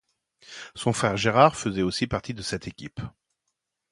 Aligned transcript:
Son 0.73 0.93
frère 0.93 1.15
Gérard 1.15 1.55
faisait 1.55 1.83
aussi 1.83 2.07
partie 2.07 2.33
de 2.33 2.41
cette 2.41 2.65
équipe. 2.67 3.01